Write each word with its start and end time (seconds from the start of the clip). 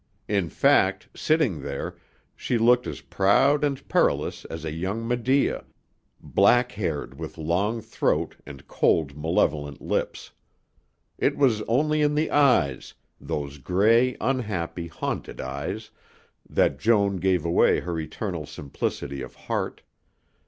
In 0.27 0.49
fact, 0.49 1.09
sitting 1.15 1.61
there, 1.61 1.95
she 2.35 2.57
looked 2.57 2.87
as 2.87 3.01
proud 3.01 3.63
and 3.63 3.87
perilous 3.87 4.45
as 4.45 4.65
a 4.65 4.71
young 4.71 5.07
Medea, 5.07 5.63
black 6.19 6.71
haired 6.71 7.19
with 7.19 7.37
long 7.37 7.81
throat 7.81 8.35
and 8.43 8.67
cold, 8.67 9.15
malevolent 9.15 9.79
lips. 9.79 10.31
It 11.19 11.37
was 11.37 11.61
only 11.67 12.01
in 12.01 12.15
the 12.15 12.31
eyes 12.31 12.95
those 13.19 13.59
gray, 13.59 14.17
unhappy, 14.19 14.87
haunted 14.87 15.39
eyes 15.39 15.91
that 16.49 16.79
Joan 16.79 17.17
gave 17.17 17.45
away 17.45 17.81
her 17.81 17.99
eternal 17.99 18.47
simplicity 18.47 19.21
of 19.21 19.35
heart. 19.35 19.83